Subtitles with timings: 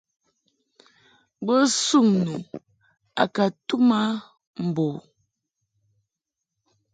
[1.45, 1.55] Bo
[1.85, 2.33] suŋ nu
[3.21, 3.97] a ka tum mɨ
[4.57, 4.97] a mbo u.